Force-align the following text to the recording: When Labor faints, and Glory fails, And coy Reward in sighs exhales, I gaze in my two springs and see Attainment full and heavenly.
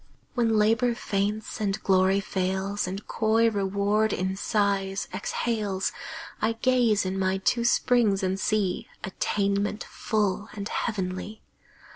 When 0.33 0.57
Labor 0.57 0.95
faints, 0.95 1.61
and 1.61 1.79
Glory 1.83 2.19
fails, 2.19 2.87
And 2.87 3.05
coy 3.05 3.51
Reward 3.51 4.11
in 4.11 4.35
sighs 4.35 5.07
exhales, 5.13 5.91
I 6.41 6.53
gaze 6.53 7.05
in 7.05 7.19
my 7.19 7.37
two 7.37 7.63
springs 7.63 8.23
and 8.23 8.39
see 8.39 8.87
Attainment 9.03 9.83
full 9.83 10.49
and 10.53 10.67
heavenly. 10.67 11.43